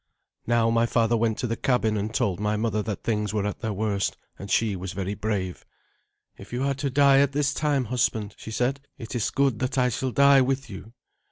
Now 0.47 0.71
my 0.71 0.87
father 0.87 1.15
went 1.15 1.37
to 1.37 1.45
the 1.45 1.55
cabin 1.55 1.95
and 1.95 2.11
told 2.11 2.39
my 2.39 2.57
mother 2.57 2.81
that 2.81 3.03
things 3.03 3.35
were 3.35 3.45
at 3.45 3.59
their 3.59 3.71
worst, 3.71 4.17
and 4.39 4.49
she 4.49 4.75
was 4.75 4.93
very 4.93 5.13
brave. 5.13 5.63
"If 6.39 6.51
you 6.51 6.63
are 6.63 6.73
to 6.73 6.89
die 6.89 7.19
at 7.19 7.33
this 7.33 7.53
time, 7.53 7.85
husband," 7.85 8.33
she 8.35 8.49
said, 8.49 8.79
"it 8.97 9.13
is 9.13 9.29
good 9.29 9.59
that 9.59 9.77
I 9.77 9.89
shall 9.89 10.09
die 10.09 10.41
with 10.41 10.71
you. 10.71 10.93